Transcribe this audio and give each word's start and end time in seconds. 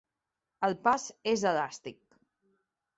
El 0.69 0.77
pas 0.89 1.07
és 1.35 1.47
elàstic. 1.53 2.05